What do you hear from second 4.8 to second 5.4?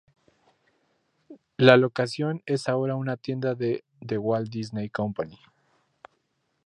Company.